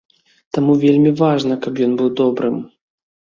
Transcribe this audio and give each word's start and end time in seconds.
Таму 0.57 0.73
вельмі 0.83 1.11
важна, 1.19 1.59
каб 1.67 1.83
ён 1.89 1.93
быў 2.01 2.09
добрым. 2.23 2.57